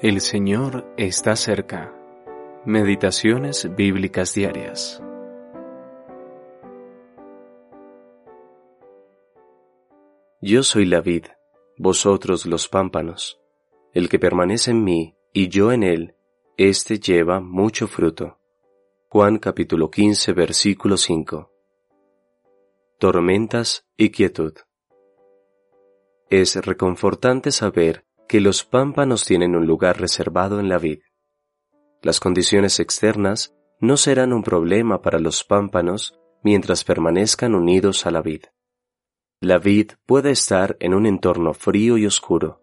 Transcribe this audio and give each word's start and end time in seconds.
El 0.00 0.20
Señor 0.20 0.94
está 0.96 1.34
cerca. 1.34 1.92
Meditaciones 2.64 3.68
bíblicas 3.74 4.32
diarias. 4.32 5.02
Yo 10.40 10.62
soy 10.62 10.84
la 10.84 11.00
vid, 11.00 11.24
vosotros 11.78 12.46
los 12.46 12.68
pámpanos. 12.68 13.40
El 13.92 14.08
que 14.08 14.20
permanece 14.20 14.70
en 14.70 14.84
mí 14.84 15.16
y 15.32 15.48
yo 15.48 15.72
en 15.72 15.82
él, 15.82 16.14
éste 16.56 17.00
lleva 17.00 17.40
mucho 17.40 17.88
fruto. 17.88 18.38
Juan 19.08 19.40
capítulo 19.40 19.90
15 19.90 20.32
versículo 20.32 20.96
5. 20.96 21.50
Tormentas 23.00 23.84
y 23.96 24.10
quietud. 24.10 24.52
Es 26.30 26.54
reconfortante 26.54 27.50
saber 27.50 28.04
que 28.28 28.40
los 28.40 28.64
pámpanos 28.64 29.24
tienen 29.24 29.56
un 29.56 29.66
lugar 29.66 29.98
reservado 29.98 30.60
en 30.60 30.68
la 30.68 30.78
vid. 30.78 31.00
Las 32.02 32.20
condiciones 32.20 32.78
externas 32.78 33.56
no 33.80 33.96
serán 33.96 34.32
un 34.32 34.42
problema 34.42 35.00
para 35.00 35.18
los 35.18 35.44
pámpanos 35.44 36.20
mientras 36.42 36.84
permanezcan 36.84 37.54
unidos 37.54 38.06
a 38.06 38.10
la 38.10 38.20
vid. 38.20 38.42
La 39.40 39.58
vid 39.58 39.92
puede 40.04 40.30
estar 40.30 40.76
en 40.80 40.94
un 40.94 41.06
entorno 41.06 41.54
frío 41.54 41.96
y 41.96 42.06
oscuro. 42.06 42.60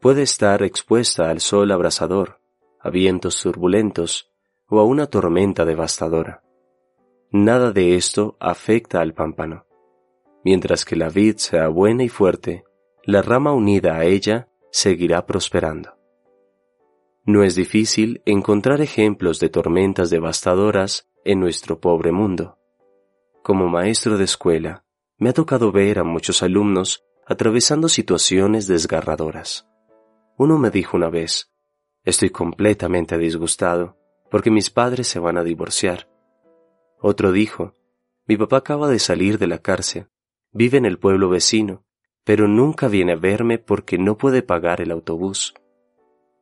Puede 0.00 0.22
estar 0.22 0.62
expuesta 0.62 1.28
al 1.28 1.40
sol 1.40 1.70
abrasador, 1.70 2.40
a 2.80 2.88
vientos 2.88 3.40
turbulentos 3.42 4.32
o 4.68 4.80
a 4.80 4.84
una 4.84 5.06
tormenta 5.06 5.64
devastadora. 5.64 6.42
Nada 7.30 7.72
de 7.72 7.96
esto 7.96 8.36
afecta 8.40 9.00
al 9.00 9.12
pámpano. 9.12 9.66
Mientras 10.44 10.84
que 10.84 10.96
la 10.96 11.08
vid 11.08 11.36
sea 11.36 11.68
buena 11.68 12.04
y 12.04 12.08
fuerte, 12.08 12.64
la 13.04 13.22
rama 13.22 13.52
unida 13.52 13.96
a 13.96 14.04
ella 14.04 14.48
seguirá 14.72 15.26
prosperando. 15.26 15.98
No 17.24 17.44
es 17.44 17.54
difícil 17.54 18.22
encontrar 18.24 18.80
ejemplos 18.80 19.38
de 19.38 19.50
tormentas 19.50 20.08
devastadoras 20.10 21.08
en 21.24 21.38
nuestro 21.38 21.78
pobre 21.78 22.10
mundo. 22.10 22.58
Como 23.42 23.68
maestro 23.68 24.16
de 24.16 24.24
escuela, 24.24 24.84
me 25.18 25.28
ha 25.28 25.32
tocado 25.34 25.70
ver 25.70 25.98
a 25.98 26.04
muchos 26.04 26.42
alumnos 26.42 27.04
atravesando 27.26 27.88
situaciones 27.88 28.66
desgarradoras. 28.66 29.68
Uno 30.38 30.58
me 30.58 30.70
dijo 30.70 30.96
una 30.96 31.10
vez, 31.10 31.52
estoy 32.02 32.30
completamente 32.30 33.18
disgustado 33.18 33.98
porque 34.30 34.50
mis 34.50 34.70
padres 34.70 35.06
se 35.06 35.20
van 35.20 35.36
a 35.36 35.44
divorciar. 35.44 36.08
Otro 36.98 37.30
dijo, 37.30 37.74
mi 38.26 38.38
papá 38.38 38.56
acaba 38.56 38.88
de 38.88 38.98
salir 38.98 39.38
de 39.38 39.48
la 39.48 39.58
cárcel, 39.58 40.08
vive 40.50 40.78
en 40.78 40.86
el 40.86 40.98
pueblo 40.98 41.28
vecino 41.28 41.84
pero 42.24 42.46
nunca 42.46 42.88
viene 42.88 43.12
a 43.12 43.16
verme 43.16 43.58
porque 43.58 43.98
no 43.98 44.16
puede 44.16 44.42
pagar 44.42 44.80
el 44.80 44.90
autobús. 44.90 45.54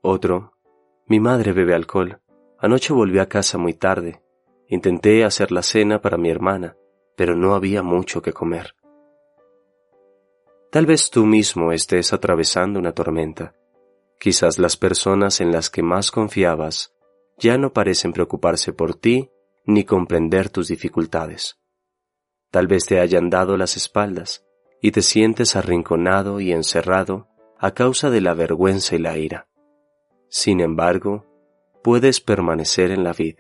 Otro, 0.03 0.53
mi 1.07 1.21
madre 1.21 1.53
bebe 1.53 1.75
alcohol. 1.75 2.21
Anoche 2.59 2.93
volví 2.93 3.19
a 3.19 3.29
casa 3.29 3.57
muy 3.59 3.75
tarde. 3.75 4.23
Intenté 4.69 5.25
hacer 5.25 5.51
la 5.51 5.63
cena 5.63 6.01
para 6.01 6.19
mi 6.19 6.31
hermana, 6.31 6.77
pero 7.17 7.35
no 7.35 7.55
había 7.55 7.83
mucho 7.83 8.23
que 8.23 8.33
comer. 8.33 8.75
Tal 10.71 10.87
vez 10.87 11.11
tú 11.11 11.25
mismo 11.27 11.73
estés 11.73 12.13
atravesando 12.13 12.79
una 12.79 12.93
tormenta. 12.93 13.55
Quizás 14.21 14.59
las 14.59 14.77
personas 14.77 15.41
en 15.41 15.51
las 15.51 15.71
que 15.71 15.83
más 15.83 16.11
confiabas 16.11 16.95
ya 17.39 17.57
no 17.57 17.73
parecen 17.73 18.13
preocuparse 18.13 18.73
por 18.73 18.95
ti 18.95 19.31
ni 19.65 19.85
comprender 19.85 20.51
tus 20.51 20.69
dificultades. 20.69 21.59
Tal 22.51 22.67
vez 22.67 22.85
te 22.85 23.01
hayan 23.01 23.31
dado 23.31 23.57
las 23.57 23.77
espaldas 23.77 24.45
y 24.81 24.93
te 24.93 25.03
sientes 25.03 25.57
arrinconado 25.57 26.41
y 26.41 26.53
encerrado 26.53 27.29
a 27.59 27.73
causa 27.73 28.11
de 28.11 28.21
la 28.21 28.35
vergüenza 28.35 28.97
y 28.97 28.99
la 28.99 29.19
ira. 29.19 29.49
Sin 30.29 30.61
embargo, 30.61 31.27
puedes 31.83 32.21
permanecer 32.21 32.91
en 32.91 33.05
la 33.05 33.13
vid. 33.13 33.37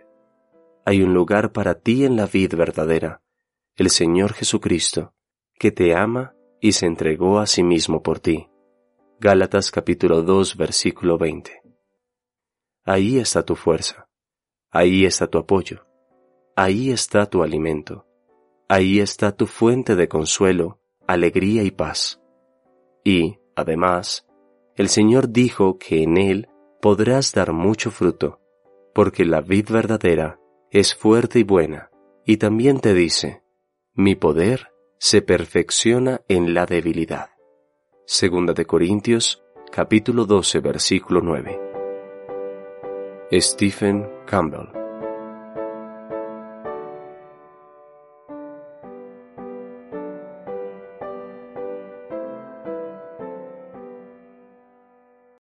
Hay 0.84 1.02
un 1.02 1.14
lugar 1.14 1.52
para 1.52 1.74
ti 1.76 2.04
en 2.04 2.16
la 2.16 2.26
vid 2.26 2.54
verdadera, 2.54 3.22
el 3.76 3.90
Señor 3.90 4.34
Jesucristo, 4.34 5.14
que 5.58 5.72
te 5.72 5.94
ama 5.94 6.34
y 6.60 6.72
se 6.72 6.86
entregó 6.86 7.38
a 7.38 7.46
sí 7.46 7.62
mismo 7.62 8.02
por 8.02 8.20
ti. 8.20 8.48
Gálatas 9.18 9.70
capítulo 9.70 10.22
2 10.22 10.56
versículo 10.56 11.16
20. 11.16 11.62
Ahí 12.84 13.18
está 13.18 13.42
tu 13.44 13.56
fuerza, 13.56 14.08
ahí 14.70 15.04
está 15.04 15.26
tu 15.26 15.38
apoyo, 15.38 15.86
ahí 16.56 16.90
está 16.90 17.26
tu 17.26 17.42
alimento, 17.42 18.06
ahí 18.68 19.00
está 19.00 19.32
tu 19.32 19.46
fuente 19.46 19.96
de 19.96 20.08
consuelo 20.08 20.79
alegría 21.12 21.62
y 21.62 21.70
paz. 21.70 22.20
Y, 23.04 23.38
además, 23.56 24.26
el 24.76 24.88
Señor 24.88 25.30
dijo 25.30 25.78
que 25.78 26.02
en 26.02 26.16
él 26.16 26.48
podrás 26.80 27.32
dar 27.32 27.52
mucho 27.52 27.90
fruto, 27.90 28.40
porque 28.94 29.24
la 29.24 29.40
vid 29.40 29.68
verdadera 29.70 30.38
es 30.70 30.94
fuerte 30.94 31.40
y 31.40 31.42
buena, 31.42 31.90
y 32.24 32.36
también 32.36 32.80
te 32.80 32.94
dice, 32.94 33.42
mi 33.94 34.14
poder 34.14 34.68
se 34.98 35.22
perfecciona 35.22 36.22
en 36.28 36.54
la 36.54 36.66
debilidad. 36.66 37.30
Segunda 38.06 38.52
de 38.52 38.66
Corintios, 38.66 39.42
capítulo 39.72 40.24
12, 40.24 40.60
versículo 40.60 41.20
9. 41.22 41.60
Stephen 43.32 44.08
Campbell 44.26 44.79